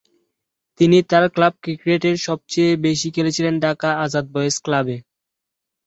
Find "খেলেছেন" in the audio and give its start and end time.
3.15-3.53